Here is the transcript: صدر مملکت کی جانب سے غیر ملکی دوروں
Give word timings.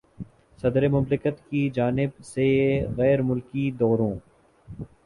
صدر 0.59 0.87
مملکت 0.87 1.37
کی 1.49 1.61
جانب 1.69 2.23
سے 2.25 2.47
غیر 2.97 3.21
ملکی 3.23 3.69
دوروں 3.79 4.13